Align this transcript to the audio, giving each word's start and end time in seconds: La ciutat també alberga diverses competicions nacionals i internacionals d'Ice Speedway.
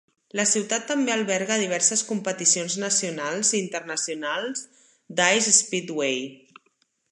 La 0.37 0.43
ciutat 0.51 0.85
també 0.91 1.11
alberga 1.15 1.57
diverses 1.63 2.03
competicions 2.07 2.79
nacionals 2.85 3.53
i 3.53 3.61
internacionals 3.67 4.67
d'Ice 5.21 5.57
Speedway. 5.61 6.21